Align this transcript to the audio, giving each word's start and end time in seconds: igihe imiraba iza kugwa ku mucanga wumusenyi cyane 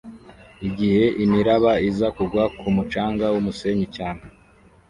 igihe 0.67 1.03
imiraba 1.23 1.71
iza 1.89 2.07
kugwa 2.15 2.43
ku 2.57 2.67
mucanga 2.75 3.25
wumusenyi 3.33 3.85
cyane 3.95 4.21